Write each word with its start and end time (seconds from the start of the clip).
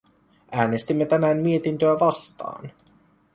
Äänestimme 0.51 1.05
tänään 1.05 1.37
mietintöä 1.37 1.99
vastaan. 1.99 2.71